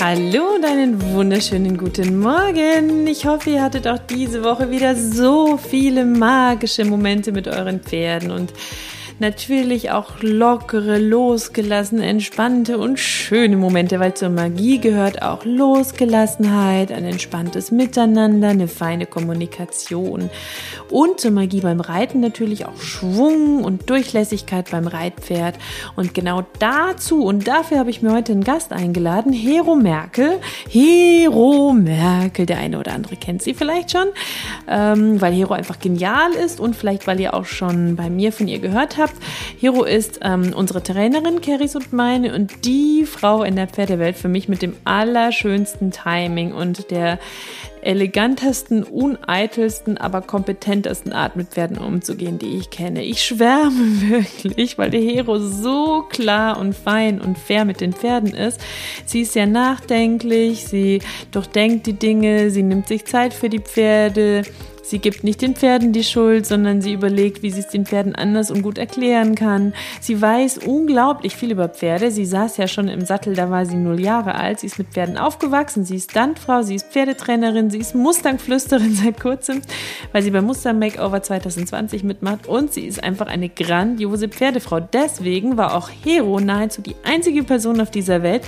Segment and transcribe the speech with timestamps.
[0.00, 3.08] Hallo und einen wunderschönen guten Morgen.
[3.08, 8.30] Ich hoffe, ihr hattet auch diese Woche wieder so viele magische Momente mit euren Pferden
[8.30, 8.52] und
[9.20, 17.04] natürlich auch lockere, losgelassene, entspannte und schöne Momente, weil zur Magie gehört auch Losgelassenheit, ein
[17.04, 20.30] entspanntes Miteinander, eine feine Kommunikation
[20.90, 25.56] und zur Magie beim Reiten natürlich auch Schwung und Durchlässigkeit beim Reitpferd.
[25.96, 30.38] Und genau dazu und dafür habe ich mir heute einen Gast eingeladen, Hero Merkel.
[30.68, 34.06] Hero Merkel, der eine oder andere kennt sie vielleicht schon,
[34.68, 38.46] ähm, weil Hero einfach genial ist und vielleicht weil ihr auch schon bei mir von
[38.46, 39.22] ihr gehört habt habt.
[39.58, 44.28] Hiro ist ähm, unsere Trainerin, Keris und meine, und die Frau in der Pferdewelt für
[44.28, 47.18] mich mit dem allerschönsten Timing und der
[47.82, 53.04] elegantesten, uneitelsten, aber kompetentesten Art mit Pferden umzugehen, die ich kenne.
[53.04, 58.34] Ich schwärme wirklich, weil der Hero so klar und fein und fair mit den Pferden
[58.34, 58.60] ist.
[59.06, 64.42] Sie ist sehr nachdenklich, sie durchdenkt die Dinge, sie nimmt sich Zeit für die Pferde.
[64.88, 68.14] Sie gibt nicht den Pferden die Schuld, sondern sie überlegt, wie sie es den Pferden
[68.14, 69.74] anders und gut erklären kann.
[70.00, 72.10] Sie weiß unglaublich viel über Pferde.
[72.10, 74.60] Sie saß ja schon im Sattel, da war sie null Jahre alt.
[74.60, 75.84] Sie ist mit Pferden aufgewachsen.
[75.84, 79.60] Sie ist Standfrau, sie ist Pferdetrainerin, sie ist Mustang-Flüsterin seit kurzem,
[80.12, 82.46] weil sie beim Mustang Makeover 2020 mitmacht.
[82.46, 84.80] Und sie ist einfach eine grandiose Pferdefrau.
[84.80, 88.42] Deswegen war auch Hero nahezu die einzige Person auf dieser Welt,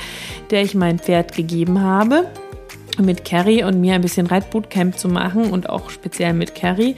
[0.50, 2.24] der ich mein Pferd gegeben habe
[3.02, 6.96] mit Carrie und mir ein bisschen Reitbootcamp zu machen und auch speziell mit Carrie.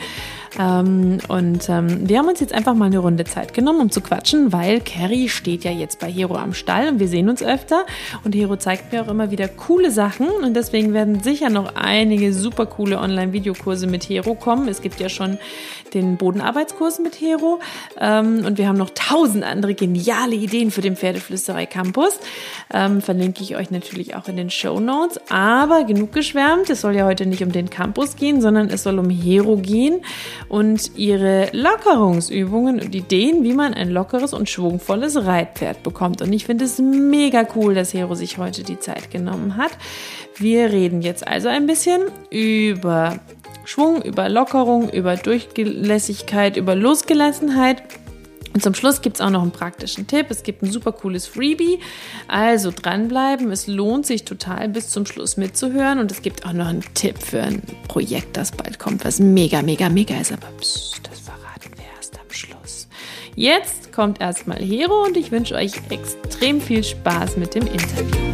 [0.58, 4.00] Ähm, und ähm, wir haben uns jetzt einfach mal eine Runde Zeit genommen, um zu
[4.00, 7.86] quatschen, weil Carrie steht ja jetzt bei Hero am Stall und wir sehen uns öfter.
[8.24, 12.32] Und Hero zeigt mir auch immer wieder coole Sachen und deswegen werden sicher noch einige
[12.32, 14.68] super coole Online-Videokurse mit Hero kommen.
[14.68, 15.38] Es gibt ja schon
[15.94, 17.60] den Bodenarbeitskurs mit Hero
[17.98, 22.18] ähm, und wir haben noch tausend andere geniale Ideen für den Pferdeflüsterei Campus.
[22.72, 25.20] Ähm, verlinke ich euch natürlich auch in den Show Notes.
[25.30, 28.98] Aber genug geschwärmt, es soll ja heute nicht um den Campus gehen, sondern es soll
[28.98, 30.02] um Hero gehen
[30.48, 36.22] und ihre Lockerungsübungen und Ideen, wie man ein lockeres und schwungvolles Reitpferd bekommt.
[36.22, 39.72] Und ich finde es mega cool, dass Hero sich heute die Zeit genommen hat.
[40.36, 43.18] Wir reden jetzt also ein bisschen über
[43.64, 47.82] Schwung, über Lockerung, über Durchlässigkeit, über Losgelassenheit
[48.54, 50.26] und zum Schluss gibt es auch noch einen praktischen Tipp.
[50.28, 51.80] Es gibt ein super cooles Freebie.
[52.28, 53.50] Also dranbleiben.
[53.50, 55.98] Es lohnt sich total bis zum Schluss mitzuhören.
[55.98, 59.62] Und es gibt auch noch einen Tipp für ein Projekt, das bald kommt, was mega,
[59.62, 60.32] mega, mega ist.
[60.32, 62.88] Aber pst, das verraten wir erst am Schluss.
[63.34, 68.32] Jetzt kommt erstmal Hero und ich wünsche euch extrem viel Spaß mit dem Interview.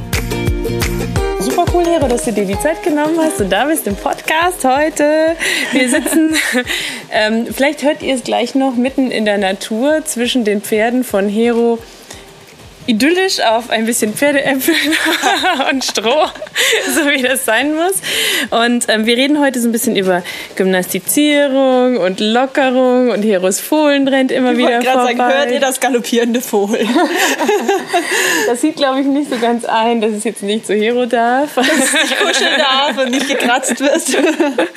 [1.59, 4.65] Super cool, Hero, dass du dir die Zeit genommen hast und da bist im Podcast
[4.65, 5.35] heute.
[5.73, 6.37] Wir sitzen,
[7.13, 11.29] ähm, vielleicht hört ihr es gleich noch mitten in der Natur zwischen den Pferden von
[11.29, 11.81] Hero
[12.87, 14.75] idyllisch auf ein bisschen Pferdeäpfel
[15.71, 16.27] und Stroh,
[16.95, 17.95] so wie das sein muss.
[18.51, 20.23] Und ähm, wir reden heute so ein bisschen über
[20.57, 25.15] Gymnastizierung und Lockerung und Heros Fohlen rennt immer ich wieder vorbei.
[25.17, 26.89] Sagen, hört ihr das galoppierende Fohlen?
[28.47, 31.55] das sieht, glaube ich, nicht so ganz ein, dass es jetzt nicht so Hero darf.
[31.55, 33.99] Dass es nicht kuscheln darf und nicht gekratzt wird.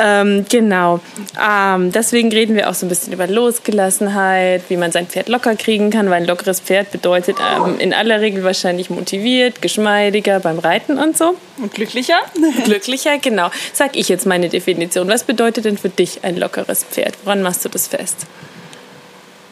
[0.00, 1.00] ähm, genau.
[1.40, 5.56] Ähm, deswegen reden wir auch so ein bisschen über Losgelassenheit, wie man sein Pferd locker
[5.56, 10.58] kriegen kann, weil ein lockeres Pferd bedeutet ähm, in aller Regel wahrscheinlich motiviert, geschmeidiger beim
[10.58, 11.34] Reiten und so.
[11.58, 12.18] Und glücklicher?
[12.64, 13.50] glücklicher, genau.
[13.72, 15.08] Sag ich jetzt meine Definition.
[15.08, 17.14] Was bedeutet denn für dich ein lockeres Pferd?
[17.24, 18.26] Woran machst du das fest?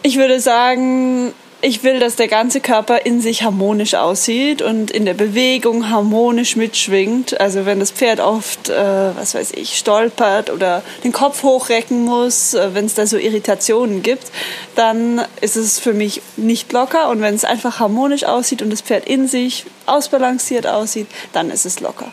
[0.02, 5.04] Ich würde sagen, ich will, dass der ganze Körper in sich harmonisch aussieht und in
[5.04, 7.40] der Bewegung harmonisch mitschwingt.
[7.40, 12.54] Also wenn das Pferd oft, äh, was weiß ich, stolpert oder den Kopf hochrecken muss,
[12.54, 14.30] äh, wenn es da so Irritationen gibt,
[14.74, 17.10] dann ist es für mich nicht locker.
[17.10, 21.66] Und wenn es einfach harmonisch aussieht und das Pferd in sich ausbalanciert aussieht, dann ist
[21.66, 22.10] es locker.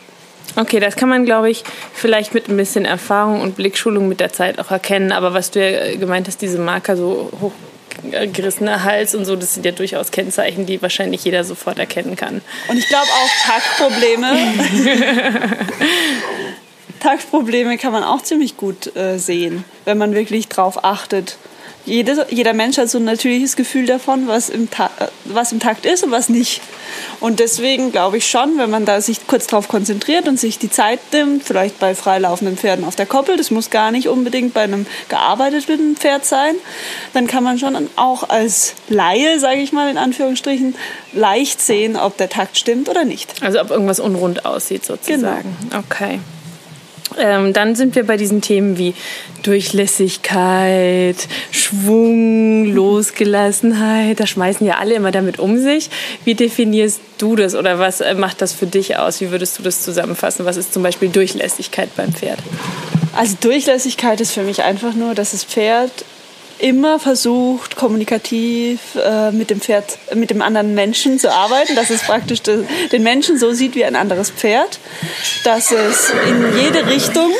[0.56, 1.62] Okay, das kann man, glaube ich,
[1.94, 5.12] vielleicht mit ein bisschen Erfahrung und Blickschulung mit der Zeit auch erkennen.
[5.12, 7.52] Aber was du ja gemeint hast, diese Marker so hoch
[8.32, 12.40] gerissener Hals und so, das sind ja durchaus Kennzeichen, die wahrscheinlich jeder sofort erkennen kann.
[12.68, 14.36] Und ich glaube auch Taktprobleme.
[17.00, 21.36] Taktprobleme kann man auch ziemlich gut äh, sehen, wenn man wirklich drauf achtet.
[21.88, 24.90] Jede, jeder Mensch hat so ein natürliches Gefühl davon, was im, Ta
[25.24, 26.60] was im Takt ist und was nicht.
[27.20, 30.70] Und deswegen glaube ich schon, wenn man da sich kurz drauf konzentriert und sich die
[30.70, 34.62] Zeit nimmt, vielleicht bei freilaufenden Pferden auf der Koppel, das muss gar nicht unbedingt bei
[34.62, 36.54] einem gearbeiteten Pferd sein,
[37.14, 40.74] dann kann man schon auch als Laie, sage ich mal in Anführungsstrichen,
[41.12, 43.42] leicht sehen, ob der Takt stimmt oder nicht.
[43.42, 45.56] Also ob irgendwas unrund aussieht sozusagen.
[45.70, 45.82] Genau.
[45.90, 46.20] Okay.
[47.20, 48.94] Ähm, dann sind wir bei diesen Themen wie
[49.42, 51.16] Durchlässigkeit,
[51.50, 54.20] Schwung, Losgelassenheit.
[54.20, 55.90] Da schmeißen ja alle immer damit um sich.
[56.24, 59.20] Wie definierst du das oder was äh, macht das für dich aus?
[59.20, 60.44] Wie würdest du das zusammenfassen?
[60.44, 62.38] Was ist zum Beispiel Durchlässigkeit beim Pferd?
[63.16, 65.90] Also Durchlässigkeit ist für mich einfach nur, dass das Pferd
[66.58, 72.02] immer versucht, kommunikativ äh, mit dem Pferd, mit dem anderen Menschen zu arbeiten, dass es
[72.02, 74.78] praktisch de, den Menschen so sieht wie ein anderes Pferd,
[75.44, 77.30] dass es in jede Richtung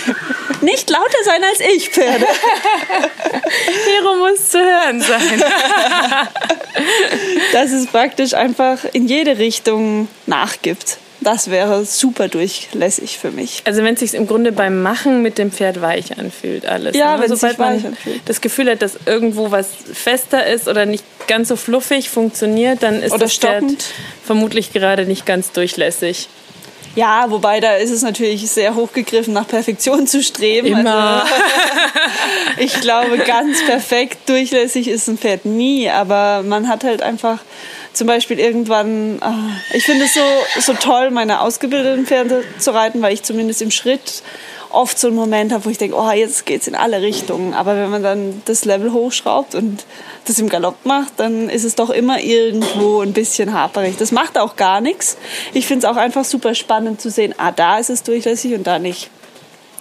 [0.60, 2.26] nicht lauter sein als ich, Pferde.
[3.86, 5.42] Hero muss zu hören sein.
[7.52, 10.98] dass es praktisch einfach in jede Richtung nachgibt.
[11.28, 13.60] Das wäre super durchlässig für mich.
[13.66, 16.96] Also wenn es sich im Grunde beim Machen mit dem Pferd weich anfühlt, alles.
[16.96, 17.22] Ja, ne?
[17.22, 18.22] wenn es sich weich anfühlt.
[18.24, 23.02] das Gefühl hat, dass irgendwo was fester ist oder nicht ganz so fluffig funktioniert, dann
[23.02, 23.82] ist oder das stockend.
[23.82, 23.94] Pferd
[24.24, 26.30] vermutlich gerade nicht ganz durchlässig.
[26.98, 30.66] Ja, wobei da ist es natürlich sehr hochgegriffen, nach Perfektion zu streben.
[30.66, 31.22] Immer.
[31.22, 31.34] Also,
[32.58, 37.38] ich glaube, ganz perfekt durchlässig ist ein Pferd nie, aber man hat halt einfach
[37.92, 40.20] zum Beispiel irgendwann, äh, ich finde es so,
[40.60, 44.24] so toll, meine ausgebildeten Pferde zu reiten, weil ich zumindest im Schritt
[44.70, 47.54] oft so einen Moment habe, wo ich denke, oh, jetzt geht's in alle Richtungen.
[47.54, 49.84] Aber wenn man dann das Level hochschraubt und
[50.26, 53.96] das im Galopp macht, dann ist es doch immer irgendwo ein bisschen haperig.
[53.98, 55.16] Das macht auch gar nichts.
[55.54, 58.66] Ich finde es auch einfach super spannend zu sehen, ah, da ist es durchlässig und
[58.66, 59.10] da nicht.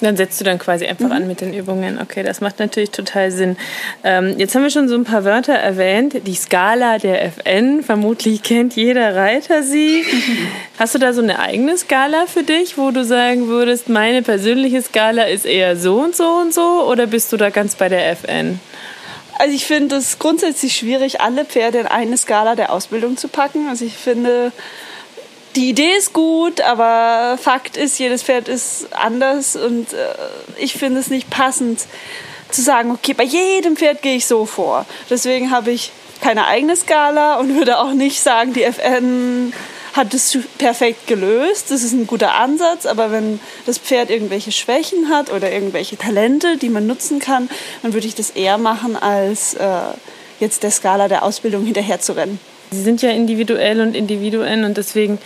[0.01, 1.11] Dann setzt du dann quasi einfach mhm.
[1.11, 1.99] an mit den Übungen.
[1.99, 3.57] Okay, das macht natürlich total Sinn.
[4.03, 6.27] Ähm, jetzt haben wir schon so ein paar Wörter erwähnt.
[6.27, 10.03] Die Skala der FN, vermutlich kennt jeder Reiter sie.
[10.03, 10.47] Mhm.
[10.79, 14.81] Hast du da so eine eigene Skala für dich, wo du sagen würdest, meine persönliche
[14.81, 16.87] Skala ist eher so und so und so?
[16.87, 18.59] Oder bist du da ganz bei der FN?
[19.39, 23.67] Also ich finde es grundsätzlich schwierig, alle Pferde in eine Skala der Ausbildung zu packen.
[23.69, 24.51] Also ich finde,
[25.57, 29.97] die Idee ist gut, aber Fakt ist, jedes Pferd ist anders und äh,
[30.57, 31.81] ich finde es nicht passend
[32.51, 34.85] zu sagen, okay, bei jedem Pferd gehe ich so vor.
[35.09, 39.51] Deswegen habe ich keine eigene Skala und würde auch nicht sagen, die FN
[39.93, 41.71] hat es perfekt gelöst.
[41.71, 46.57] Das ist ein guter Ansatz, aber wenn das Pferd irgendwelche Schwächen hat oder irgendwelche Talente,
[46.57, 47.49] die man nutzen kann,
[47.81, 49.65] dann würde ich das eher machen, als äh,
[50.39, 52.39] jetzt der Skala der Ausbildung hinterher zu rennen.
[52.69, 55.17] Sie sind ja individuell und Individuen und deswegen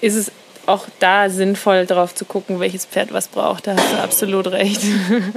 [0.00, 0.32] ist es
[0.68, 3.66] auch da sinnvoll, darauf zu gucken, welches Pferd was braucht.
[3.66, 4.82] Da hast du absolut recht.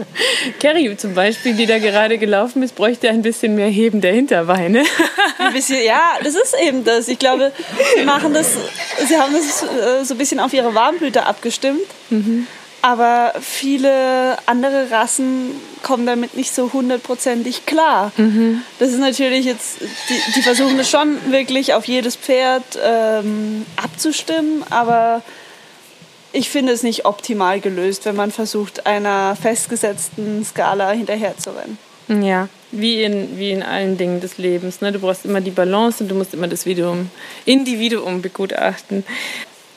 [0.59, 4.83] Carrie zum Beispiel, die da gerade gelaufen ist, bräuchte ein bisschen mehr Heben der Hinterbeine.
[5.39, 7.07] ein bisschen, ja, das ist eben das.
[7.07, 7.53] Ich glaube,
[7.95, 8.57] sie machen das,
[9.07, 11.79] sie haben das äh, so ein bisschen auf ihre Warmblüter abgestimmt.
[12.09, 12.45] Mhm.
[12.81, 15.51] Aber viele andere Rassen
[15.83, 18.11] kommen damit nicht so hundertprozentig klar.
[18.17, 18.63] Mhm.
[18.79, 24.63] Das ist natürlich jetzt, die, die, versuchen das schon wirklich auf jedes Pferd ähm, abzustimmen,
[24.69, 25.21] aber
[26.33, 31.77] ich finde es nicht optimal gelöst, wenn man versucht, einer festgesetzten Skala hinterherzurennen.
[32.07, 34.81] Ja, wie in, wie in allen Dingen des Lebens.
[34.81, 34.91] Ne?
[34.91, 36.65] Du brauchst immer die Balance und du musst immer das
[37.45, 39.03] Individuum begutachten.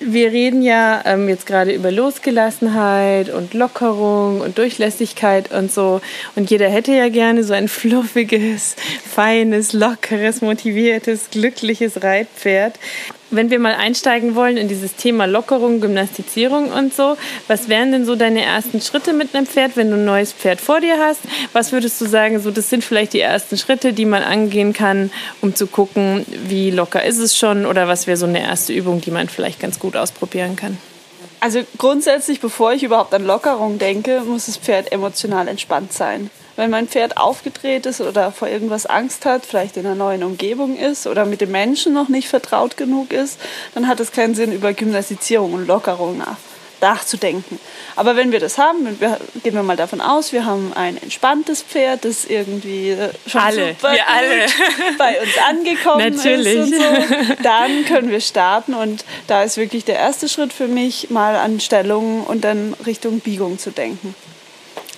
[0.06, 6.02] Wir reden ja ähm, jetzt gerade über Losgelassenheit und Lockerung und Durchlässigkeit und so.
[6.37, 12.78] Und jeder hätte ja gerne so ein fluffiges, feines, lockeres, motiviertes, glückliches Reitpferd
[13.37, 17.17] wenn wir mal einsteigen wollen in dieses Thema Lockerung, Gymnastizierung und so,
[17.49, 20.61] was wären denn so deine ersten Schritte mit einem Pferd, wenn du ein neues Pferd
[20.61, 21.21] vor dir hast?
[21.53, 25.11] Was würdest du sagen, so das sind vielleicht die ersten Schritte, die man angehen kann,
[25.41, 29.00] um zu gucken, wie locker ist es schon oder was wäre so eine erste Übung,
[29.00, 30.79] die man vielleicht ganz gut ausprobieren kann?
[31.41, 36.70] Also grundsätzlich, bevor ich überhaupt an Lockerung denke, muss das Pferd emotional entspannt sein wenn
[36.70, 41.06] mein Pferd aufgedreht ist oder vor irgendwas Angst hat, vielleicht in einer neuen Umgebung ist
[41.06, 43.40] oder mit dem Menschen noch nicht vertraut genug ist,
[43.75, 46.37] dann hat es keinen Sinn, über Gymnastizierung und Lockerung nach,
[46.80, 47.58] nachzudenken.
[47.96, 51.62] Aber wenn wir das haben, wir, gehen wir mal davon aus, wir haben ein entspanntes
[51.62, 53.94] Pferd, das irgendwie äh, schon alle, super
[54.99, 56.54] bei uns angekommen Natürlich.
[56.54, 60.68] ist und so, dann können wir starten und da ist wirklich der erste Schritt für
[60.68, 64.14] mich, mal an Stellung und dann Richtung Biegung zu denken.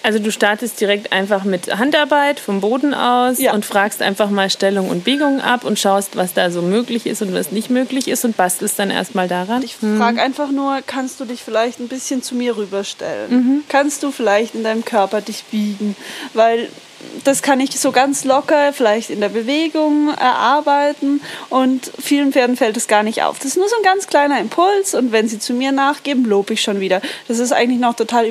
[0.07, 3.53] Also du startest direkt einfach mit Handarbeit vom Boden aus Ja.
[3.55, 7.23] und fragst einfach mal Stellung und Biegung ab und schaust, was da so möglich ist
[7.23, 9.65] und was nicht möglich ist und bastelst dann erstmal daran.
[9.65, 13.65] Ich frage einfach nur, kannst du dich vielleicht ein bisschen zu mir rüberstellen?
[13.69, 15.97] Kannst du vielleicht in deinem Körper dich biegen?
[16.35, 16.69] Weil
[17.25, 21.21] das kann ich so ganz locker, vielleicht in der Bewegung erarbeiten
[21.51, 23.39] und vielen Pferden fällt es gar nicht auf.
[23.39, 26.55] Das ist nur so ein ganz kleiner Impuls und wenn sie zu mir nachgeben, lobe
[26.55, 27.03] ich schon wieder.
[27.27, 28.25] Das ist eigentlich noch total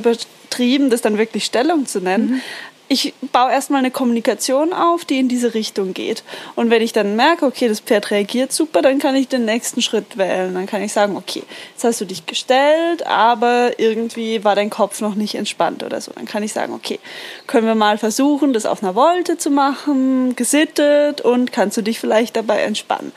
[0.55, 2.41] übertrieben, das dann wirklich Stellung zu nennen.
[2.87, 6.23] Ich baue erstmal eine Kommunikation auf, die in diese Richtung geht.
[6.55, 9.81] Und wenn ich dann merke, okay, das Pferd reagiert super, dann kann ich den nächsten
[9.81, 10.53] Schritt wählen.
[10.53, 11.41] Dann kann ich sagen, okay,
[11.73, 16.11] jetzt hast du dich gestellt, aber irgendwie war dein Kopf noch nicht entspannt oder so.
[16.13, 16.99] Dann kann ich sagen, okay,
[17.47, 21.99] können wir mal versuchen, das auf einer Wolte zu machen, gesittet und kannst du dich
[21.99, 23.11] vielleicht dabei entspannen.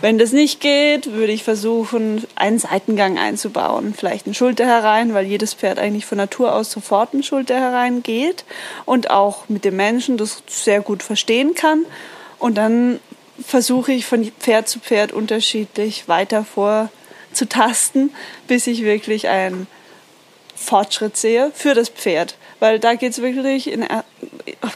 [0.00, 3.94] Wenn das nicht geht, würde ich versuchen, einen Seitengang einzubauen.
[3.96, 8.04] Vielleicht einen Schulter herein, weil jedes Pferd eigentlich von Natur aus sofort einen Schulter herein
[8.04, 8.44] geht
[8.84, 11.84] und auch mit dem Menschen das sehr gut verstehen kann.
[12.38, 13.00] Und dann
[13.44, 18.14] versuche ich von Pferd zu Pferd unterschiedlich weiter vorzutasten,
[18.46, 19.66] bis ich wirklich einen
[20.54, 22.36] Fortschritt sehe für das Pferd.
[22.60, 23.84] Weil da geht es wirklich in,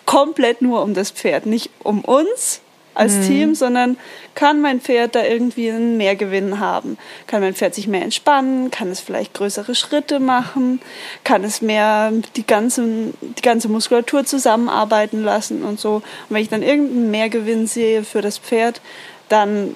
[0.05, 2.61] komplett nur um das Pferd, nicht um uns
[2.95, 3.97] als Team, sondern
[4.35, 6.99] kann mein Pferd da irgendwie einen Mehrgewinn haben?
[7.27, 8.71] Kann mein Pferd sich mehr entspannen?
[8.71, 10.81] Kann es vielleicht größere Schritte machen?
[11.25, 12.83] Kann es mehr die ganze,
[13.21, 15.97] die ganze Muskulatur zusammenarbeiten lassen und so?
[15.97, 18.81] Und wenn ich dann irgendeinen Mehrgewinn sehe für das Pferd,
[19.29, 19.75] dann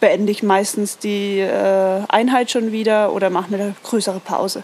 [0.00, 4.62] beende ich meistens die äh, Einheit schon wieder oder mache eine größere Pause.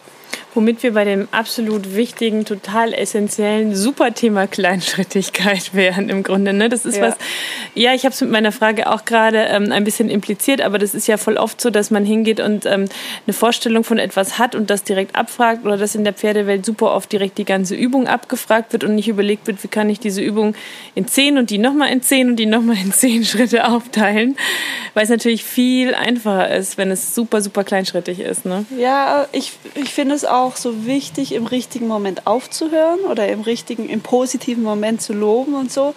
[0.54, 6.52] Womit wir bei dem absolut wichtigen, total essentiellen, super Thema Kleinschrittigkeit wären im Grunde.
[6.52, 6.68] Ne?
[6.68, 7.08] Das ist Ja.
[7.08, 7.16] was,
[7.75, 10.94] ja, ich habe es mit meiner Frage auch gerade ähm, ein bisschen impliziert, aber das
[10.94, 12.84] ist ja voll oft so, dass man hingeht und ähm,
[13.26, 16.92] eine Vorstellung von etwas hat und das direkt abfragt oder dass in der Pferdewelt super
[16.94, 20.20] oft direkt die ganze Übung abgefragt wird und nicht überlegt wird, wie kann ich diese
[20.23, 20.54] Übung
[20.94, 24.37] in zehn und die nochmal in zehn und die nochmal in zehn Schritte aufteilen,
[24.94, 28.44] weil es natürlich viel einfacher ist, wenn es super, super kleinschrittig ist.
[28.44, 28.64] Ne?
[28.78, 33.88] Ja, ich, ich finde es auch so wichtig, im richtigen Moment aufzuhören oder im richtigen,
[33.88, 35.94] im positiven Moment zu loben und so.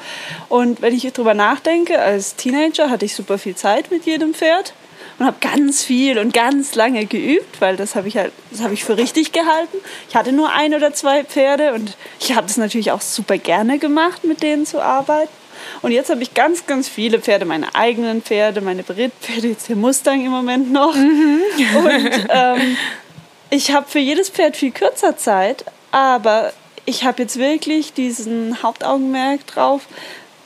[0.49, 4.73] Und wenn ich drüber nachdenke, als Teenager hatte ich super viel Zeit mit jedem Pferd
[5.19, 8.73] und habe ganz viel und ganz lange geübt, weil das habe ich halt, das habe
[8.73, 9.77] ich für richtig gehalten.
[10.09, 13.79] Ich hatte nur ein oder zwei Pferde und ich habe das natürlich auch super gerne
[13.79, 15.29] gemacht, mit denen zu arbeiten.
[15.81, 19.75] Und jetzt habe ich ganz, ganz viele Pferde, meine eigenen Pferde, meine Berittpferde, jetzt der
[19.75, 20.95] Mustang im Moment noch.
[20.95, 22.77] Und ähm,
[23.49, 26.53] ich habe für jedes Pferd viel kürzer Zeit, aber
[26.85, 29.81] ich habe jetzt wirklich diesen Hauptaugenmerk drauf,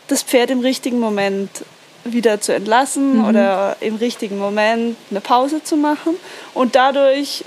[0.07, 1.49] das Pferd im richtigen Moment
[2.03, 6.15] wieder zu entlassen oder im richtigen Moment eine Pause zu machen.
[6.55, 7.43] Und dadurch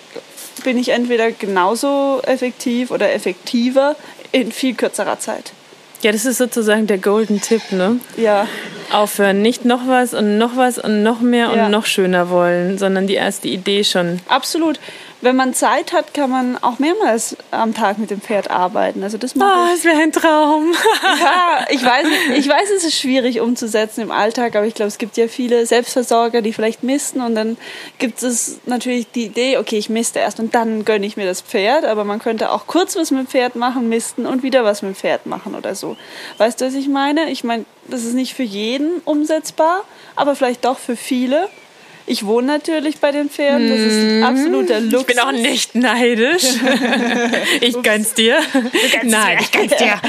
[0.63, 3.97] bin ich entweder genauso effektiv oder effektiver
[4.31, 5.53] in viel kürzerer Zeit.
[6.03, 7.99] Ja, das ist sozusagen der Golden Tipp, ne?
[8.17, 8.47] Ja,
[8.93, 11.69] Aufhören, nicht noch was und noch was und noch mehr und Ja.
[11.71, 14.21] noch schöner wollen, sondern die erste Idee schon.
[14.29, 14.79] absolut.
[15.25, 19.03] Wenn man Zeit hat, kann man auch mehrmals am Tag mit dem Pferd arbeiten.
[19.03, 19.79] Also das mache Oh, ich.
[19.79, 20.73] es wäre ein Traum.
[21.21, 24.99] Ja, ich weiß, ich weiß, es ist schwierig umzusetzen im Alltag, aber ich glaube, es
[24.99, 27.57] gibt ja viele Selbstversorger, die vielleicht misten und dann
[27.99, 31.41] gibt es natürlich die Idee, okay, ich miste erst und dann gönne ich mir das
[31.41, 34.83] Pferd, aber man könnte auch kurz was mit dem Pferd machen, misten und wieder was
[34.83, 35.97] mit dem Pferd machen oder so.
[36.39, 37.31] Weißt du, was ich meine?
[37.31, 39.83] Ich meine, das ist nicht für jeden umsetzbar,
[40.17, 41.49] aber vielleicht doch für viele.
[42.07, 45.01] Ich wohne natürlich bei den Pferden, das ist absoluter Luxus.
[45.01, 46.45] Ich bin auch nicht neidisch.
[47.61, 48.39] Ich gönn's dir.
[49.05, 50.01] Nein, ich gönn's dir.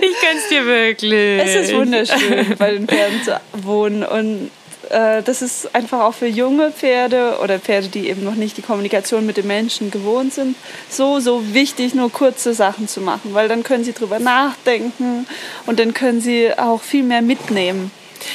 [0.00, 1.42] Ich gönn's dir wirklich.
[1.42, 4.04] Es ist wunderschön, bei den Pferden zu wohnen.
[4.04, 4.50] Und
[4.90, 8.62] äh, das ist einfach auch für junge Pferde oder Pferde, die eben noch nicht die
[8.62, 10.56] Kommunikation mit den Menschen gewohnt sind,
[10.90, 13.34] so, so wichtig, nur kurze Sachen zu machen.
[13.34, 15.26] Weil dann können sie drüber nachdenken
[15.66, 17.90] und dann können sie auch viel mehr mitnehmen.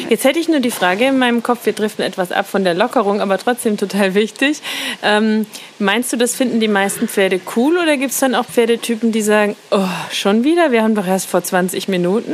[0.09, 2.73] Jetzt hätte ich nur die Frage in meinem Kopf, wir driften etwas ab von der
[2.73, 4.61] Lockerung, aber trotzdem total wichtig.
[5.01, 5.45] Ähm,
[5.79, 9.21] meinst du, das finden die meisten Pferde cool oder gibt es dann auch Pferdetypen, die
[9.21, 10.71] sagen, oh, schon wieder?
[10.71, 12.33] Wir haben doch erst vor 20 Minuten.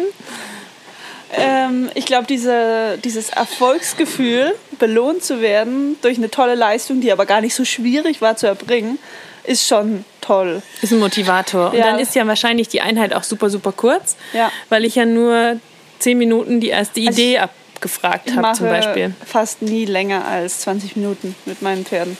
[1.32, 7.26] Ähm, ich glaube, diese, dieses Erfolgsgefühl, belohnt zu werden durch eine tolle Leistung, die aber
[7.26, 8.98] gar nicht so schwierig war zu erbringen,
[9.44, 10.62] ist schon toll.
[10.82, 11.72] Ist ein Motivator.
[11.72, 11.86] Und Ja.
[11.86, 14.52] dann ist ja wahrscheinlich die Einheit auch super, super kurz, Ja.
[14.70, 15.60] weil ich ja nur
[16.00, 19.14] 10 Minuten die erste Also Idee abgefragt habe zum Beispiel.
[19.26, 22.18] fast nie länger als 20 Minuten mit meinen Pferden,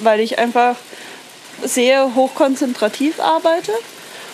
[0.00, 0.76] weil ich einfach
[1.64, 3.72] sehr hochkonzentrativ arbeite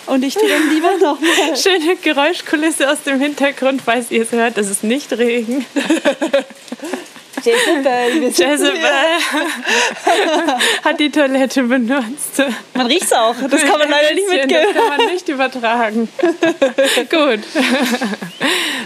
[0.05, 1.57] und ich tue dann lieber noch mal.
[1.57, 5.65] Schöne Geräuschkulisse aus dem Hintergrund, falls ihr es hört, das ist nicht Regen.
[7.43, 8.81] Jezebel, Jezebel
[10.83, 12.41] hat die Toilette benutzt.
[12.73, 13.35] Man riecht's auch.
[13.49, 14.65] Das kann man leider nicht mitgeben.
[14.73, 16.09] Das kann man nicht übertragen.
[17.09, 17.39] Gut.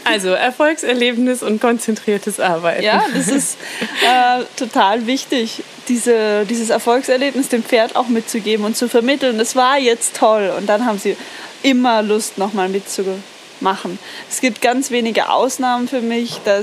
[0.03, 2.83] Also Erfolgserlebnis und konzentriertes Arbeiten.
[2.83, 3.57] Ja, das ist
[4.03, 9.37] äh, total wichtig, diese, dieses Erfolgserlebnis dem Pferd auch mitzugeben und zu vermitteln.
[9.37, 10.51] Das war jetzt toll.
[10.57, 11.15] Und dann haben sie
[11.63, 13.99] immer Lust, nochmal mitzumachen.
[14.29, 16.39] Es gibt ganz wenige Ausnahmen für mich.
[16.45, 16.61] Da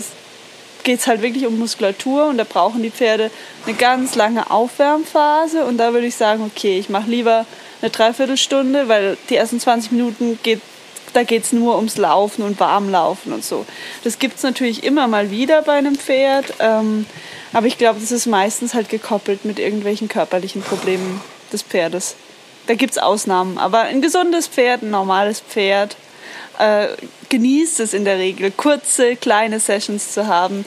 [0.88, 3.30] geht es halt wirklich um Muskulatur und da brauchen die Pferde
[3.66, 5.66] eine ganz lange Aufwärmphase.
[5.66, 7.45] Und da würde ich sagen, okay, ich mache lieber
[7.83, 10.62] eine Dreiviertelstunde, weil die ersten 20 Minuten geht
[11.12, 13.66] da geht es nur ums Laufen und Warmlaufen und so.
[14.02, 17.04] Das gibt es natürlich immer mal wieder bei einem Pferd, ähm,
[17.52, 21.21] aber ich glaube, das ist meistens halt gekoppelt mit irgendwelchen körperlichen Problemen
[21.52, 22.14] des Pferdes.
[22.66, 25.97] Da gibt es Ausnahmen, aber ein gesundes Pferd, ein normales Pferd,
[26.59, 26.88] äh,
[27.28, 30.64] genießt es in der Regel, kurze, kleine Sessions zu haben,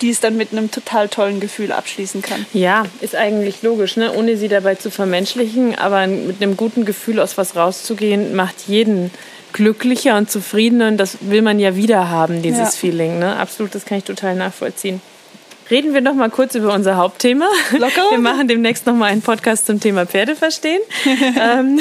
[0.00, 2.46] die es dann mit einem total tollen Gefühl abschließen kann.
[2.52, 4.12] Ja, ist eigentlich logisch, ne?
[4.12, 9.10] ohne sie dabei zu vermenschlichen, aber mit einem guten Gefühl aus was rauszugehen, macht jeden
[9.52, 12.80] glücklicher und zufriedener und das will man ja wieder haben, dieses Ja.
[12.80, 13.18] Feeling.
[13.18, 13.36] Ne?
[13.36, 15.00] Absolut, das kann ich total nachvollziehen.
[15.70, 17.48] Reden wir noch mal kurz über unser Hauptthema.
[17.72, 18.10] Locker.
[18.10, 20.80] Wir machen demnächst noch mal einen Podcast zum Thema Pferde verstehen.
[21.40, 21.80] ähm,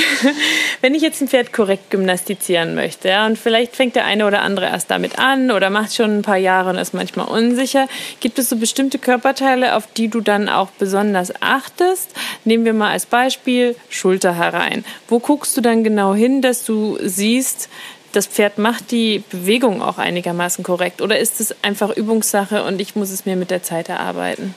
[0.80, 4.42] wenn ich jetzt ein Pferd korrekt gymnastizieren möchte, ja, und vielleicht fängt der eine oder
[4.42, 7.88] andere erst damit an oder macht schon ein paar Jahre und ist manchmal unsicher,
[8.22, 12.12] gibt es so bestimmte Körperteile, auf die du dann auch besonders achtest?
[12.46, 14.86] Nehmen wir mal als Beispiel Schulter herein.
[15.10, 17.68] Wo guckst du dann genau hin, dass du siehst,
[18.13, 21.01] das Pferd macht die Bewegung auch einigermaßen korrekt?
[21.01, 24.55] Oder ist es einfach Übungssache und ich muss es mir mit der Zeit erarbeiten?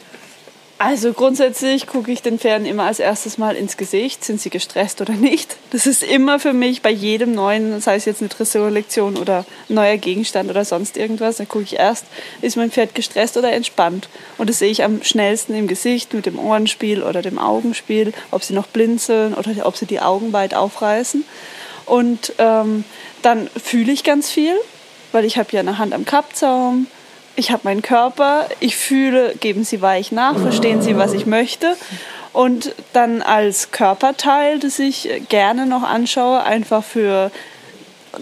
[0.78, 4.22] Also grundsätzlich gucke ich den Pferden immer als erstes mal ins Gesicht.
[4.22, 5.56] Sind sie gestresst oder nicht?
[5.70, 9.96] Das ist immer für mich bei jedem neuen, sei es jetzt eine Dressurlektion oder neuer
[9.96, 12.04] Gegenstand oder sonst irgendwas, dann gucke ich erst,
[12.42, 14.10] ist mein Pferd gestresst oder entspannt.
[14.36, 18.44] Und das sehe ich am schnellsten im Gesicht mit dem Ohrenspiel oder dem Augenspiel, ob
[18.44, 21.24] sie noch blinzeln oder ob sie die Augen weit aufreißen.
[21.86, 22.84] Und ähm,
[23.22, 24.54] dann fühle ich ganz viel,
[25.12, 26.88] weil ich habe ja eine Hand am Kappzaum,
[27.36, 31.76] ich habe meinen Körper, ich fühle, geben Sie weich nach, verstehen Sie, was ich möchte.
[32.32, 37.30] Und dann als Körperteil, das ich gerne noch anschaue, einfach für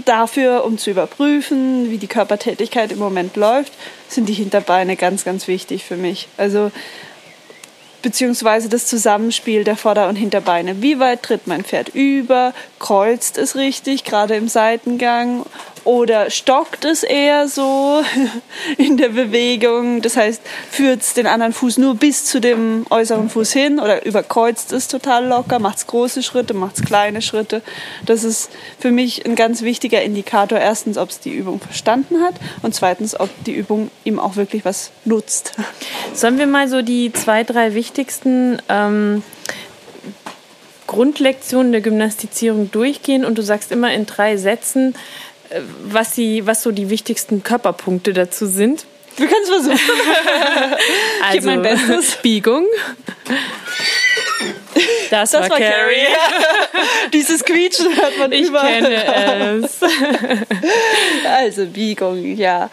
[0.04, 3.72] dafür, um zu überprüfen, wie die Körpertätigkeit im Moment läuft,
[4.08, 6.28] sind die Hinterbeine ganz, ganz wichtig für mich.
[6.36, 6.70] Also
[8.04, 10.82] beziehungsweise das Zusammenspiel der Vorder- und Hinterbeine.
[10.82, 12.52] Wie weit tritt mein Pferd über?
[12.78, 15.44] Kreuzt es richtig, gerade im Seitengang?
[15.84, 18.02] Oder stockt es eher so
[18.78, 20.00] in der Bewegung?
[20.00, 24.04] Das heißt, führt es den anderen Fuß nur bis zu dem äußeren Fuß hin oder
[24.06, 25.58] überkreuzt es total locker?
[25.58, 27.60] Macht es große Schritte, macht es kleine Schritte?
[28.06, 30.58] Das ist für mich ein ganz wichtiger Indikator.
[30.58, 34.64] Erstens, ob es die Übung verstanden hat und zweitens, ob die Übung ihm auch wirklich
[34.64, 35.52] was nutzt.
[36.14, 39.22] Sollen wir mal so die zwei, drei wichtigsten ähm,
[40.86, 44.94] Grundlektionen der Gymnastizierung durchgehen und du sagst immer in drei Sätzen,
[45.84, 48.86] was, sie, was so die wichtigsten Körperpunkte dazu sind.
[49.16, 49.78] Wir können es versuchen.
[51.22, 52.16] Also, mein Bestes.
[52.22, 52.66] Biegung.
[55.10, 56.06] Das, Das war Carrie.
[57.12, 58.80] Dieses Quietschen hört man Ich überall.
[58.82, 59.80] kenne es.
[61.28, 62.70] Also Biegung, ja.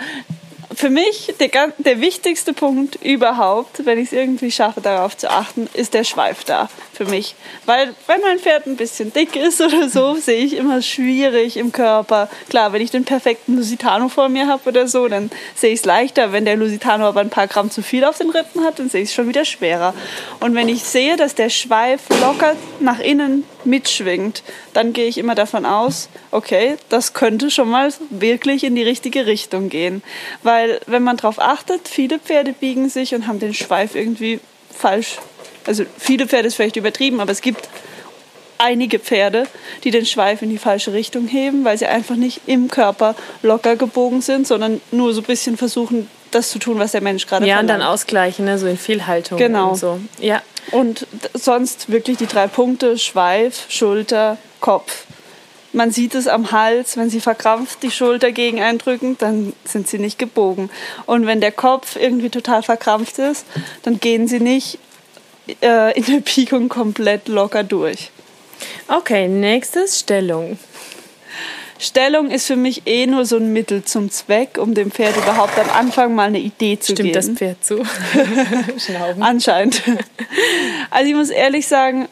[0.73, 5.69] Für mich der, der wichtigste Punkt überhaupt, wenn ich es irgendwie schaffe, darauf zu achten,
[5.73, 7.36] ist der Schweif da für mich.
[7.65, 11.71] Weil wenn mein Pferd ein bisschen dick ist oder so, sehe ich immer schwierig im
[11.71, 12.29] Körper.
[12.49, 15.86] Klar, wenn ich den perfekten Lusitano vor mir habe oder so, dann sehe ich es
[15.86, 16.31] leichter.
[16.31, 19.01] Wenn der Lusitano aber ein paar Gramm zu viel auf den Rippen hat, dann sehe
[19.01, 19.93] ich es schon wieder schwerer.
[20.39, 24.43] Und wenn ich sehe, dass der Schweif locker nach innen mitschwingt,
[24.74, 29.26] dann gehe ich immer davon aus, okay, das könnte schon mal wirklich in die richtige
[29.26, 30.04] Richtung gehen.
[30.43, 34.39] Weil wenn man darauf achtet, viele Pferde biegen sich und haben den Schweif irgendwie
[34.74, 35.17] falsch.
[35.65, 37.69] Also viele Pferde ist vielleicht übertrieben, aber es gibt
[38.58, 39.47] einige Pferde,
[39.84, 43.76] die den Schweif in die falsche Richtung heben, weil sie einfach nicht im Körper locker
[43.76, 47.45] gebogen sind, sondern nur so ein bisschen versuchen, das zu tun, was der Mensch gerade
[47.45, 48.57] Ja, und dann ausgleichen, ne?
[48.57, 49.69] so in Fehlhaltung Genau.
[49.71, 49.99] und so.
[50.19, 50.41] Ja.
[50.71, 55.05] Und sonst wirklich die drei Punkte: Schweif, Schulter, Kopf.
[55.73, 59.99] Man sieht es am Hals, wenn sie verkrampft die Schulter gegen eindrücken, dann sind sie
[59.99, 60.69] nicht gebogen.
[61.05, 63.45] Und wenn der Kopf irgendwie total verkrampft ist,
[63.83, 64.79] dann gehen sie nicht
[65.61, 68.11] äh, in der Biegung komplett locker durch.
[68.89, 70.59] Okay, nächstes Stellung.
[71.81, 75.57] Stellung ist für mich eh nur so ein Mittel zum Zweck, um dem Pferd überhaupt
[75.57, 77.13] am Anfang mal eine Idee zu Stimmt geben.
[77.13, 77.83] das Pferd zu?
[78.77, 79.23] Schnauben.
[79.23, 79.81] Anscheinend.
[80.91, 82.07] Also ich muss ehrlich sagen,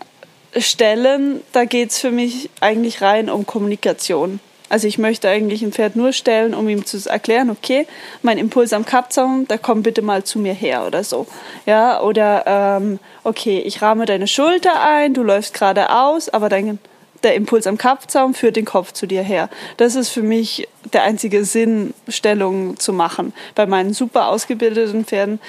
[0.58, 4.40] Stellen, da geht es für mich eigentlich rein um Kommunikation.
[4.70, 7.86] Also ich möchte eigentlich ein Pferd nur stellen, um ihm zu erklären, okay,
[8.24, 11.28] mein Impuls am Kappzaum, da komm bitte mal zu mir her oder so.
[11.68, 12.44] Ja, oder
[12.80, 16.80] ähm, okay, ich rahme deine Schulter ein, du läufst geradeaus, aber dein,
[17.24, 19.50] der Impuls am Kappzaum führt den Kopf zu dir her.
[19.78, 23.34] Das ist für mich der einzige Sinn, Stellung zu machen.
[23.56, 25.40] Bei meinen super ausgebildeten Pferden,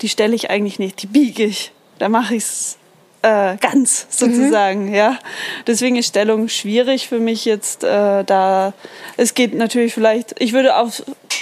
[0.00, 1.72] die stelle ich eigentlich nicht, die biege ich.
[1.98, 2.78] Da mache ich es
[3.22, 4.94] äh, ganz sozusagen, mhm.
[4.94, 5.18] ja.
[5.66, 8.72] Deswegen ist Stellung schwierig für mich jetzt äh, da.
[9.16, 10.90] Es geht natürlich vielleicht, ich würde auch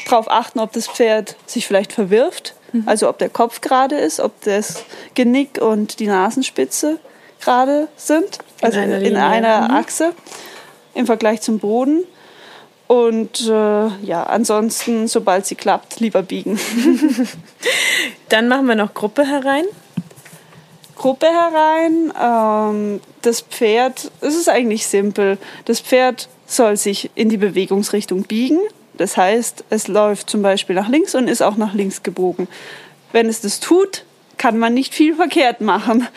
[0.07, 2.85] darauf achten, ob das Pferd sich vielleicht verwirft, mhm.
[2.87, 6.98] also ob der Kopf gerade ist, ob das Genick und die Nasenspitze
[7.40, 9.75] gerade sind, also in einer, in einer mhm.
[9.75, 10.12] Achse
[10.94, 12.05] im Vergleich zum Boden.
[12.87, 16.59] Und äh, ja, ansonsten, sobald sie klappt, lieber biegen.
[18.31, 19.64] Dann machen wir noch Gruppe herein.
[20.97, 22.12] Gruppe herein.
[22.21, 25.37] Ähm, das Pferd, es ist eigentlich simpel.
[25.66, 28.59] Das Pferd soll sich in die Bewegungsrichtung biegen.
[28.97, 32.49] Das heißt, es läuft zum Beispiel nach links und ist auch nach links gebogen.
[33.12, 34.05] Wenn es das tut,
[34.38, 36.09] kann man nicht viel verkehrt machen.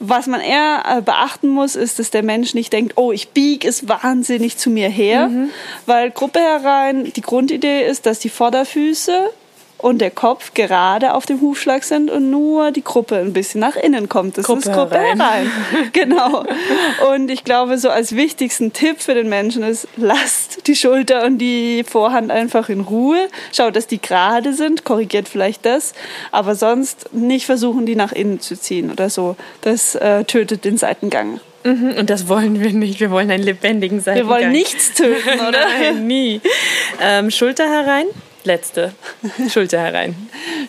[0.00, 3.66] Was man eher äh, beachten muss, ist, dass der Mensch nicht denkt, oh, ich biege
[3.66, 5.50] es wahnsinnig zu mir her, mhm.
[5.86, 9.30] weil Gruppe herein, die Grundidee ist, dass die Vorderfüße
[9.78, 13.76] und der Kopf gerade auf dem Hufschlag sind und nur die Gruppe ein bisschen nach
[13.76, 14.36] innen kommt.
[14.36, 15.20] Das Gruppe ist Gruppe herein.
[15.20, 15.50] herein.
[15.92, 16.44] genau.
[17.12, 21.38] Und ich glaube, so als wichtigsten Tipp für den Menschen ist, lasst die Schulter und
[21.38, 23.28] die Vorhand einfach in Ruhe.
[23.52, 25.94] Schaut, dass die gerade sind, korrigiert vielleicht das,
[26.32, 29.36] aber sonst nicht versuchen, die nach innen zu ziehen oder so.
[29.60, 31.40] Das äh, tötet den Seitengang.
[31.62, 32.98] Mhm, und das wollen wir nicht.
[32.98, 34.28] Wir wollen einen lebendigen Seitengang.
[34.28, 35.58] Wir wollen nichts töten, oder?
[35.80, 36.40] Nein, nie.
[37.00, 38.06] Ähm, Schulter herein
[38.44, 38.92] letzte.
[39.50, 40.14] Schulter herein.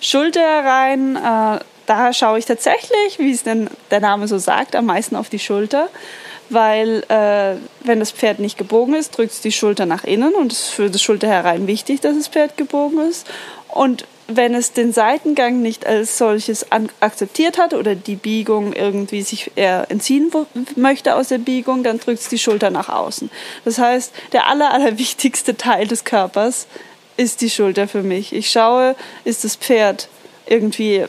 [0.01, 4.85] Schulter herein, äh, da schaue ich tatsächlich, wie es denn der Name so sagt, am
[4.85, 5.89] meisten auf die Schulter.
[6.51, 7.55] Weil äh,
[7.85, 10.69] wenn das Pferd nicht gebogen ist, drückt es die Schulter nach innen und es ist
[10.69, 13.27] für das Schulter herein wichtig, dass das Pferd gebogen ist.
[13.67, 16.67] Und wenn es den Seitengang nicht als solches
[16.99, 20.31] akzeptiert hat oder die Biegung irgendwie sich eher entziehen
[20.75, 23.31] möchte aus der Biegung, dann drückt es die Schulter nach außen.
[23.65, 26.67] Das heißt, der aller, aller wichtigste Teil des Körpers
[27.19, 28.33] ist die Schulter für mich.
[28.33, 30.07] Ich schaue, ist das Pferd
[30.47, 31.05] irgendwie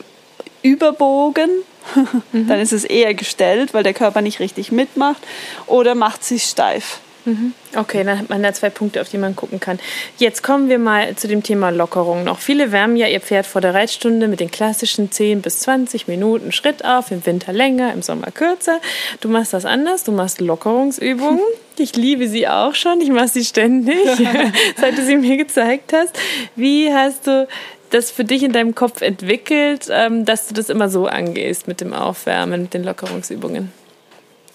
[0.61, 1.49] überbogen,
[2.33, 2.47] mhm.
[2.47, 5.21] dann ist es eher gestellt, weil der Körper nicht richtig mitmacht,
[5.67, 6.99] oder macht sich steif.
[7.25, 7.53] Mhm.
[7.75, 9.79] Okay, dann hat man da zwei Punkte, auf die man gucken kann.
[10.17, 12.39] Jetzt kommen wir mal zu dem Thema Lockerung noch.
[12.39, 16.51] Viele wärmen ja ihr Pferd vor der Reitstunde mit den klassischen 10 bis 20 Minuten
[16.51, 18.79] Schritt auf, im Winter länger, im Sommer kürzer.
[19.19, 21.41] Du machst das anders, du machst Lockerungsübungen.
[21.77, 23.95] Ich liebe sie auch schon, ich mache sie ständig,
[24.75, 26.11] seit du sie mir gezeigt hast.
[26.55, 27.47] Wie hast du
[27.89, 31.81] das für dich in deinem Kopf entwickelt, ähm, dass du das immer so angehst mit
[31.81, 33.71] dem Aufwärmen, mit den Lockerungsübungen?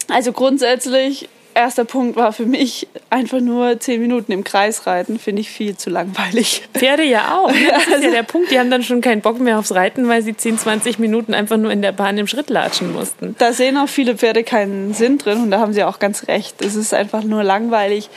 [0.09, 5.41] Also grundsätzlich erster Punkt war für mich einfach nur zehn Minuten im Kreis reiten, finde
[5.41, 6.63] ich viel zu langweilig.
[6.75, 7.51] Pferde ja auch.
[7.51, 7.57] Ne?
[7.75, 10.23] Das ist ja der Punkt, die haben dann schon keinen Bock mehr aufs Reiten, weil
[10.23, 13.35] sie 10, 20 Minuten einfach nur in der Bahn im Schritt latschen mussten.
[13.39, 16.63] Da sehen auch viele Pferde keinen Sinn drin und da haben sie auch ganz recht.
[16.63, 18.11] Es ist einfach nur langweilig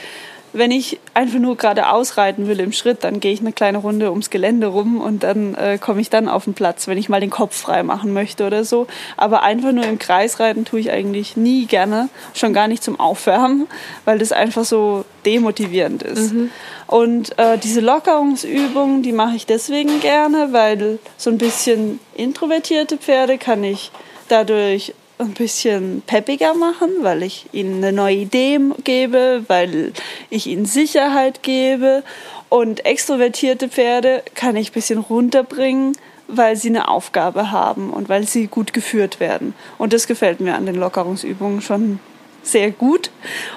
[0.52, 4.10] wenn ich einfach nur gerade ausreiten will im Schritt, dann gehe ich eine kleine Runde
[4.10, 7.20] ums Gelände rum und dann äh, komme ich dann auf den Platz, wenn ich mal
[7.20, 8.86] den Kopf frei machen möchte oder so.
[9.16, 12.98] Aber einfach nur im Kreis reiten tue ich eigentlich nie gerne, schon gar nicht zum
[12.98, 13.68] Aufwärmen,
[14.04, 16.32] weil das einfach so demotivierend ist.
[16.32, 16.50] Mhm.
[16.86, 23.38] Und äh, diese Lockerungsübungen, die mache ich deswegen gerne, weil so ein bisschen introvertierte Pferde
[23.38, 23.92] kann ich
[24.28, 29.92] dadurch ein bisschen peppiger machen, weil ich ihnen eine neue Idee gebe, weil
[30.30, 32.02] ich ihnen Sicherheit gebe.
[32.48, 35.92] Und extrovertierte Pferde kann ich ein bisschen runterbringen,
[36.26, 39.54] weil sie eine Aufgabe haben und weil sie gut geführt werden.
[39.78, 42.00] Und das gefällt mir an den Lockerungsübungen schon
[42.42, 43.10] sehr gut.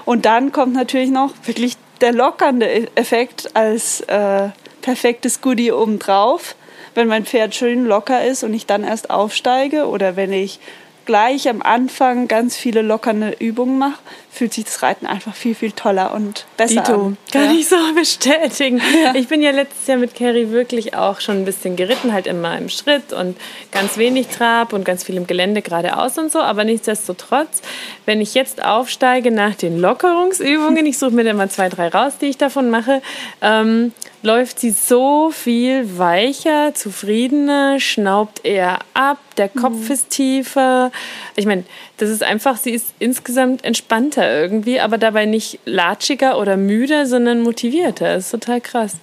[0.05, 4.49] Und dann kommt natürlich noch wirklich der lockernde Effekt als äh,
[4.81, 6.55] perfektes Goodie obendrauf.
[6.95, 10.59] Wenn mein Pferd schön locker ist und ich dann erst aufsteige oder wenn ich
[11.05, 13.99] gleich am Anfang ganz viele lockernde Übungen mache,
[14.33, 16.93] fühlt sich das Reiten einfach viel, viel toller und besser Dito.
[16.93, 17.17] an.
[17.31, 17.51] Kann ja.
[17.51, 18.81] ich so bestätigen.
[19.03, 19.13] Ja.
[19.15, 22.57] Ich bin ja letztes Jahr mit Carrie wirklich auch schon ein bisschen geritten, halt immer
[22.57, 23.37] im Schritt und
[23.71, 26.39] ganz wenig Trab und ganz viel im Gelände geradeaus und so.
[26.39, 27.61] Aber nichtsdestotrotz,
[28.05, 32.13] wenn ich jetzt aufsteige nach den Lockerungsübungen, ich suche mir dann mal zwei, drei raus,
[32.19, 33.03] die ich davon mache,
[33.41, 33.93] ähm,
[34.23, 39.91] läuft sie so viel weicher, zufriedener, schnaubt eher ab, der Kopf mhm.
[39.91, 40.91] ist tiefer.
[41.35, 41.65] Ich meine,
[42.03, 47.41] das ist einfach, sie ist insgesamt entspannter irgendwie, aber dabei nicht latschiger oder müder, sondern
[47.41, 48.15] motivierter.
[48.15, 48.97] Das ist total krass.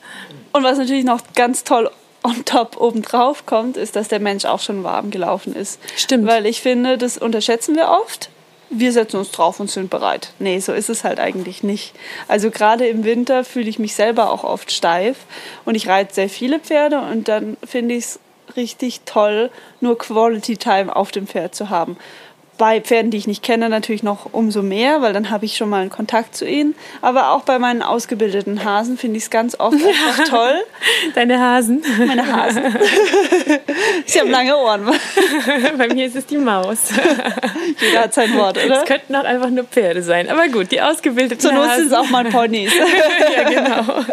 [0.52, 1.90] Und was natürlich noch ganz toll
[2.22, 5.80] on top obendrauf kommt, ist, dass der Mensch auch schon warm gelaufen ist.
[5.96, 6.26] Stimmt.
[6.26, 8.28] Weil ich finde, das unterschätzen wir oft
[8.70, 10.32] wir setzen uns drauf und sind bereit.
[10.38, 11.92] Nee, so ist es halt eigentlich nicht.
[12.28, 15.16] Also gerade im Winter fühle ich mich selber auch oft steif
[15.64, 18.20] und ich reite sehr viele Pferde und dann finde ich es
[18.56, 21.96] richtig toll, nur Quality Time auf dem Pferd zu haben
[22.60, 25.70] bei Pferden, die ich nicht kenne, natürlich noch umso mehr, weil dann habe ich schon
[25.70, 26.74] mal einen Kontakt zu ihnen.
[27.00, 30.62] Aber auch bei meinen ausgebildeten Hasen finde ich es ganz oft einfach toll.
[31.14, 31.82] Deine Hasen.
[32.06, 32.62] Meine Hasen.
[34.04, 34.84] Sie haben lange Ohren.
[35.78, 36.90] bei mir ist es die Maus.
[37.80, 38.82] Jeder hat sein Wort, oder?
[38.82, 40.28] Es könnten auch einfach nur Pferde sein.
[40.28, 41.88] Aber gut, die ausgebildeten Zur Not Hasen.
[41.88, 42.74] sind es auch mal Ponys.
[42.74, 44.04] ja, genau.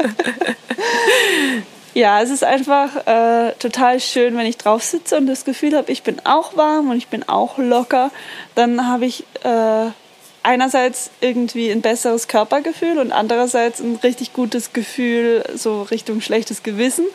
[1.98, 5.92] Ja, es ist einfach äh, total schön, wenn ich drauf sitze und das Gefühl habe,
[5.92, 8.12] ich bin auch warm und ich bin auch locker.
[8.54, 9.88] Dann habe ich äh,
[10.44, 17.06] einerseits irgendwie ein besseres Körpergefühl und andererseits ein richtig gutes Gefühl, so Richtung schlechtes Gewissen.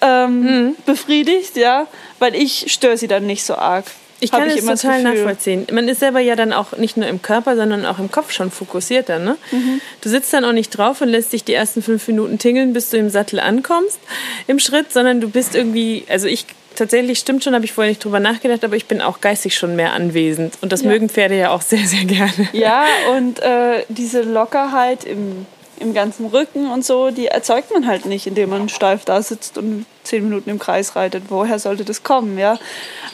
[0.00, 0.76] Ähm, Mhm.
[0.86, 1.86] Befriedigt, ja,
[2.20, 3.84] weil ich störe sie dann nicht so arg.
[4.20, 5.18] Ich kann es immer das total Gefühl.
[5.18, 5.66] nachvollziehen.
[5.72, 8.50] Man ist selber ja dann auch nicht nur im Körper, sondern auch im Kopf schon
[8.50, 9.18] fokussierter.
[9.18, 9.36] Ne?
[9.50, 9.80] Mhm.
[10.02, 12.90] Du sitzt dann auch nicht drauf und lässt dich die ersten fünf Minuten tingeln, bis
[12.90, 13.98] du im Sattel ankommst
[14.46, 18.02] im Schritt, sondern du bist irgendwie, also ich tatsächlich stimmt schon, habe ich vorher nicht
[18.04, 20.54] drüber nachgedacht, aber ich bin auch geistig schon mehr anwesend.
[20.62, 20.88] Und das Ja.
[20.88, 22.48] mögen Pferde ja auch sehr, sehr gerne.
[22.52, 22.84] Ja,
[23.16, 25.46] und äh, diese Lockerheit im,
[25.80, 29.58] im ganzen Rücken und so, die erzeugt man halt nicht, indem man steif da sitzt
[29.58, 31.24] und zehn Minuten im Kreis reitet.
[31.28, 32.58] Woher sollte das kommen, ja?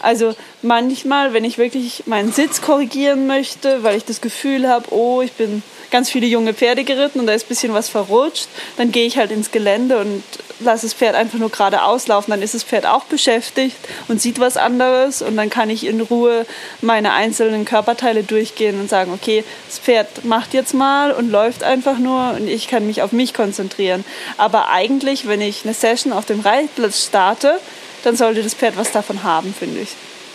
[0.03, 5.23] Also manchmal, wenn ich wirklich meinen Sitz korrigieren möchte, weil ich das Gefühl habe, oh,
[5.23, 8.93] ich bin ganz viele junge Pferde geritten und da ist ein bisschen was verrutscht, dann
[8.93, 10.23] gehe ich halt ins Gelände und
[10.61, 12.31] lasse das Pferd einfach nur gerade auslaufen.
[12.31, 13.77] Dann ist das Pferd auch beschäftigt
[14.09, 16.47] und sieht was anderes und dann kann ich in Ruhe
[16.81, 21.99] meine einzelnen Körperteile durchgehen und sagen, okay, das Pferd macht jetzt mal und läuft einfach
[21.99, 24.05] nur und ich kann mich auf mich konzentrieren.
[24.37, 27.59] Aber eigentlich, wenn ich eine Session auf dem Reitplatz starte,
[28.05, 29.89] dann sollte das Pferd was davon haben, finde ich.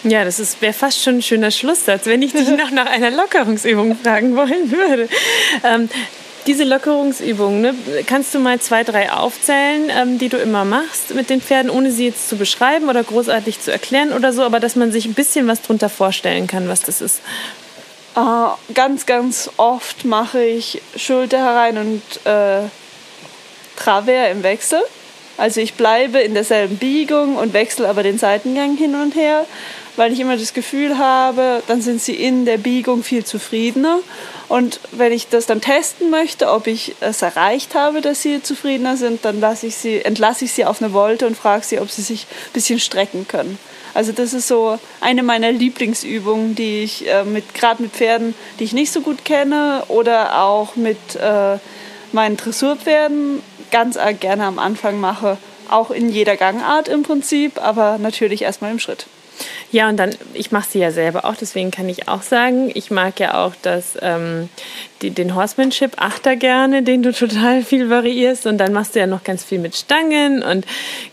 [0.04, 3.96] Ja, das wäre fast schon ein schöner Schlusssatz, wenn ich dich noch nach einer Lockerungsübung
[3.96, 5.08] fragen wollen würde.
[5.64, 5.90] Ähm,
[6.48, 7.76] diese Lockerungsübung, ne,
[8.08, 11.92] kannst du mal zwei, drei aufzählen, ähm, die du immer machst mit den Pferden, ohne
[11.92, 15.14] sie jetzt zu beschreiben oder großartig zu erklären oder so, aber dass man sich ein
[15.14, 17.22] bisschen was drunter vorstellen kann, was das ist.
[18.16, 22.62] Äh, ganz, ganz oft mache ich Schulter herein und äh,
[23.78, 24.82] Travers im Wechsel.
[25.38, 29.46] Also ich bleibe in derselben Biegung und wechsle aber den Seitengang hin und her,
[29.96, 34.00] weil ich immer das Gefühl habe, dann sind sie in der Biegung viel zufriedener.
[34.48, 38.98] Und wenn ich das dann testen möchte, ob ich es erreicht habe, dass sie zufriedener
[38.98, 41.90] sind, dann lasse ich sie, entlasse ich sie auf eine Wolte und frage sie, ob
[41.90, 43.58] sie sich ein bisschen strecken können.
[43.94, 48.64] Also das ist so eine meiner Lieblingsübungen, die ich äh, mit gerade mit Pferden, die
[48.64, 51.58] ich nicht so gut kenne, oder auch mit äh,
[52.12, 55.38] meinen Dressurpferden ganz gerne am Anfang mache.
[55.70, 59.08] Auch in jeder Gangart im Prinzip, aber natürlich erstmal im Schritt.
[59.72, 62.92] Ja, und dann, ich mache sie ja selber auch, deswegen kann ich auch sagen, ich
[62.92, 64.50] mag ja auch das, ähm,
[65.02, 68.48] die, den Horsemanship Achter gerne, den du total viel variierst.
[68.48, 70.66] Und dann machst du ja noch ganz viel mit Stangen und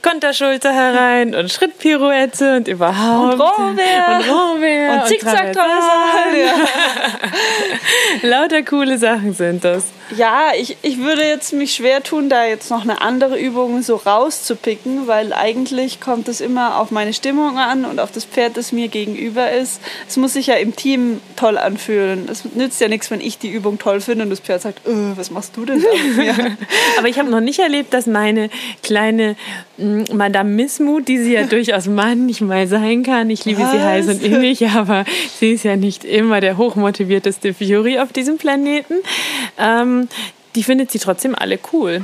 [0.03, 3.35] Konterschulter herein und Schrittpirouette und überhaupt.
[3.35, 4.19] Und Rohrwehr.
[4.19, 4.93] Und Rohrwehr.
[4.95, 5.99] Und Zickzack-Traversal,
[8.23, 9.85] Lauter coole Sachen sind das.
[10.17, 13.97] Ja, ich, ich würde jetzt mich schwer tun, da jetzt noch eine andere Übung so
[13.97, 18.73] rauszupicken, weil eigentlich kommt es immer auf meine Stimmung an und auf das Pferd, das
[18.73, 19.81] mir gegenüber ist.
[20.09, 22.27] Es muss sich ja im Team toll anfühlen.
[22.31, 24.91] Es nützt ja nichts, wenn ich die Übung toll finde und das Pferd sagt, äh,
[25.17, 25.89] was machst du denn da?
[26.99, 28.51] Aber ich habe noch nicht erlebt, dass meine
[28.83, 29.37] kleine
[29.77, 33.83] mm, Madame Missmut, die sie ja durchaus manchmal sein kann, ich liebe sie Was?
[33.83, 35.05] heiß und innig, aber
[35.39, 38.95] sie ist ja nicht immer der hochmotivierteste Fury auf diesem Planeten,
[39.59, 40.09] ähm,
[40.55, 42.03] die findet sie trotzdem alle cool.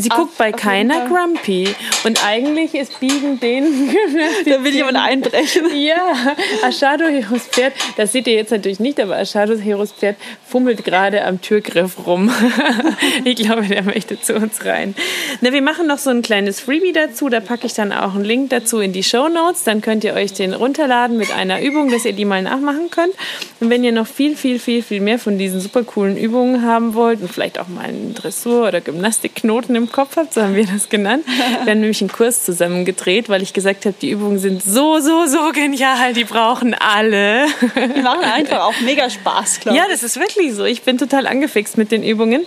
[0.00, 1.06] Sie Auf- guckt bei keiner.
[1.08, 1.74] Grumpy.
[2.04, 3.64] Und eigentlich ist Biegen den
[4.46, 5.64] da will jemand einbrechen.
[5.76, 10.84] ja, Ashado Heros Pferd, das seht ihr jetzt natürlich nicht, aber Ashado Heros Pferd fummelt
[10.84, 12.30] gerade am Türgriff rum.
[13.24, 14.94] ich glaube, der möchte zu uns rein.
[15.40, 18.24] Na, wir machen noch so ein kleines Freebie dazu, da packe ich dann auch einen
[18.24, 19.64] Link dazu in die Show Notes.
[19.64, 23.14] Dann könnt ihr euch den runterladen mit einer Übung, dass ihr die mal nachmachen könnt.
[23.60, 26.94] Und wenn ihr noch viel, viel, viel, viel mehr von diesen super coolen Übungen haben
[26.94, 30.66] wollt und vielleicht auch mal einen Dressur- oder Gymnastikknoten im Kopf habt, so haben wir
[30.66, 31.24] das genannt,
[31.64, 35.00] wir haben nämlich einen Kurs zusammen gedreht, weil ich gesagt habe, die Übungen sind so,
[35.00, 37.46] so, so genial, die brauchen alle.
[37.74, 39.82] Die machen einfach auch mega Spaß, glaube ich.
[39.82, 40.64] Ja, das ist wirklich so.
[40.64, 42.46] Ich bin total angefixt mit den Übungen.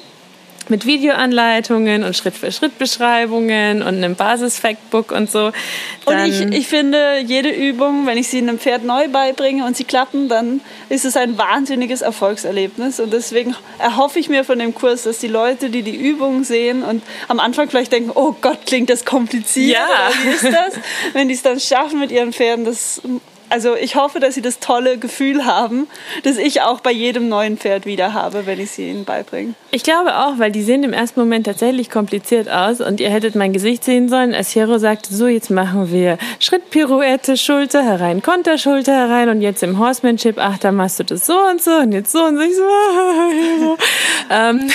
[0.70, 5.52] Mit Videoanleitungen und Schritt-für-Schritt-Beschreibungen und einem Basis-Factbook und so.
[6.06, 9.84] Und ich, ich finde, jede Übung, wenn ich sie einem Pferd neu beibringe und sie
[9.84, 13.00] klappen, dann ist es ein wahnsinniges Erfolgserlebnis.
[13.00, 16.84] Und deswegen erhoffe ich mir von dem Kurs, dass die Leute, die die Übung sehen
[16.84, 19.78] und am Anfang vielleicht denken, oh Gott, klingt das kompliziert.
[19.78, 20.10] Ja.
[20.24, 20.76] Wie ist das?
[21.14, 23.02] Wenn die es dann schaffen mit ihren Pferden, das
[23.52, 25.88] also ich hoffe, dass sie das tolle Gefühl haben,
[26.24, 29.54] das ich auch bei jedem neuen Pferd wieder habe, wenn ich sie ihnen beibringe.
[29.72, 33.36] Ich glaube auch, weil die sehen im ersten Moment tatsächlich kompliziert aus und ihr hättet
[33.36, 38.94] mein Gesicht sehen sollen, als Hero sagte, so jetzt machen wir Schrittpirouette, Schulter herein, Konterschulter
[38.94, 42.12] herein und jetzt im Horsemanship, ach, da machst du das so und so und jetzt
[42.12, 42.42] so und so.
[42.42, 42.62] Ich so
[44.30, 44.70] ähm,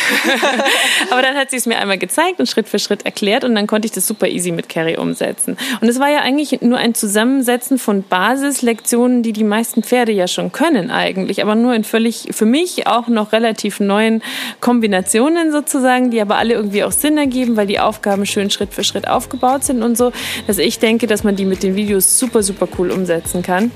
[1.11, 3.67] aber dann hat sie es mir einmal gezeigt und Schritt für Schritt erklärt und dann
[3.67, 5.57] konnte ich das super easy mit Carrie umsetzen.
[5.81, 8.03] Und es war ja eigentlich nur ein Zusammensetzen von
[8.67, 12.89] Basislektionen, die die meisten Pferde ja schon können eigentlich, aber nur in völlig, für mich
[12.89, 14.23] auch noch relativ neuen
[14.61, 18.83] Kombinationen sozusagen, die aber alle irgendwie auch Sinn ergeben, weil die Aufgaben schön Schritt für
[18.83, 20.11] Schritt aufgebaut sind und so,
[20.49, 23.71] dass ich denke, dass man die mit den Videos super, super cool umsetzen kann.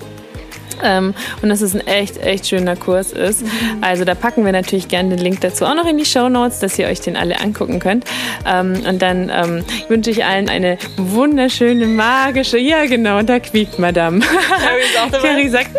[0.83, 3.43] Ähm, und dass es ein echt, echt schöner Kurs ist.
[3.43, 3.49] Mhm.
[3.81, 6.59] Also da packen wir natürlich gerne den Link dazu auch noch in die Show Notes,
[6.59, 8.05] dass ihr euch den alle angucken könnt.
[8.47, 14.21] Ähm, und dann ähm, wünsche ich allen eine wunderschöne, magische, ja genau, da quiekt Madame.
[15.11, 15.71] Carrie sagt,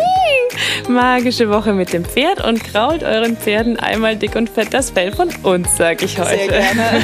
[0.87, 5.11] magische Woche mit dem Pferd und krault euren Pferden einmal dick und fett das Fell
[5.11, 6.29] von uns, sag ich heute.
[6.29, 7.03] Sehr gerne.